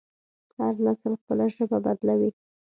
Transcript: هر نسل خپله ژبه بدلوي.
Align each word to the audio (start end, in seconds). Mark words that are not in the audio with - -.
هر 0.57 0.73
نسل 0.85 1.13
خپله 1.21 1.45
ژبه 1.55 1.77
بدلوي. 1.85 2.29